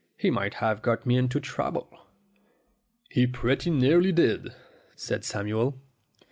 [0.17, 1.95] He might have got me into trouble."
[3.11, 4.49] "He pretty nearly did,"
[4.95, 5.79] said Samuel.